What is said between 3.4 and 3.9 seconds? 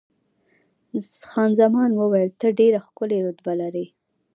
لرې.